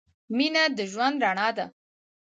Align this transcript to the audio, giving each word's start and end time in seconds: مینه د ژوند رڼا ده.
مینه 0.35 0.63
د 0.77 0.77
ژوند 0.91 1.17
رڼا 1.25 1.49
ده. 1.57 1.65